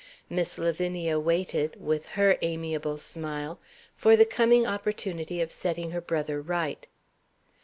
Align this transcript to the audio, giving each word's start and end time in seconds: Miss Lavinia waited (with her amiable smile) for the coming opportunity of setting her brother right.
Miss 0.31 0.57
Lavinia 0.57 1.19
waited 1.19 1.75
(with 1.79 2.07
her 2.17 2.39
amiable 2.41 2.97
smile) 2.97 3.59
for 3.95 4.15
the 4.15 4.25
coming 4.25 4.65
opportunity 4.65 5.41
of 5.41 5.51
setting 5.51 5.91
her 5.91 6.01
brother 6.01 6.41
right. 6.41 6.87